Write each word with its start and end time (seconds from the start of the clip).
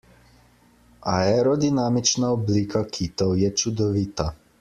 Aerodinamična 1.17 2.31
oblika 2.39 2.81
kitov 2.97 3.35
je 3.43 3.53
čudovita. 3.63 4.27